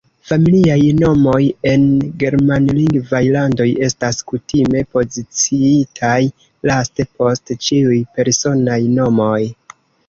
[0.27, 1.41] Familiaj nomoj
[1.71, 1.83] en
[2.23, 6.19] Germanlingvaj landoj estas kutime poziciitaj
[6.73, 9.41] laste, post ĉiuj personaj nomoj.